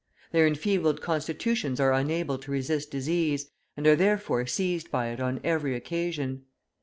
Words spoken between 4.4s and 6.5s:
seized by it on every occasion.